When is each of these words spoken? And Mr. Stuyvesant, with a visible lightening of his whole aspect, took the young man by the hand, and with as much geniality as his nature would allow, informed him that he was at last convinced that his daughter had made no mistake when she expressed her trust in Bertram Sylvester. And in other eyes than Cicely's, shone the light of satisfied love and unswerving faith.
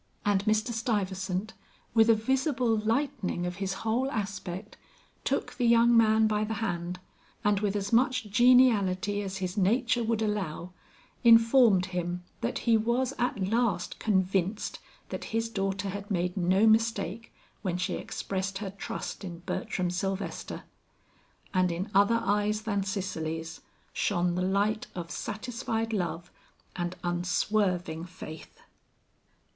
And 0.25 0.43
Mr. 0.45 0.71
Stuyvesant, 0.73 1.53
with 1.93 2.09
a 2.09 2.15
visible 2.15 2.75
lightening 2.75 3.45
of 3.45 3.57
his 3.57 3.73
whole 3.85 4.09
aspect, 4.09 4.75
took 5.23 5.53
the 5.53 5.67
young 5.67 5.95
man 5.95 6.25
by 6.25 6.43
the 6.43 6.55
hand, 6.55 6.99
and 7.43 7.59
with 7.59 7.75
as 7.75 7.93
much 7.93 8.25
geniality 8.31 9.21
as 9.21 9.37
his 9.37 9.57
nature 9.59 10.03
would 10.03 10.23
allow, 10.23 10.71
informed 11.23 11.85
him 11.93 12.23
that 12.41 12.57
he 12.65 12.77
was 12.77 13.13
at 13.19 13.47
last 13.47 13.99
convinced 13.99 14.79
that 15.09 15.25
his 15.25 15.49
daughter 15.49 15.89
had 15.89 16.09
made 16.09 16.35
no 16.35 16.65
mistake 16.65 17.31
when 17.61 17.77
she 17.77 17.93
expressed 17.93 18.57
her 18.57 18.71
trust 18.71 19.23
in 19.23 19.41
Bertram 19.41 19.91
Sylvester. 19.91 20.63
And 21.53 21.71
in 21.71 21.91
other 21.93 22.19
eyes 22.23 22.63
than 22.63 22.81
Cicely's, 22.81 23.61
shone 23.93 24.33
the 24.33 24.41
light 24.41 24.87
of 24.95 25.11
satisfied 25.11 25.93
love 25.93 26.31
and 26.75 26.95
unswerving 27.03 28.05
faith. 28.05 28.61